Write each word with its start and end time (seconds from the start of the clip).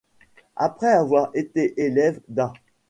Après 0.55 0.87
avoir 0.89 1.29
été 1.35 1.79
élève 1.79 2.19
d'A. 2.27 2.53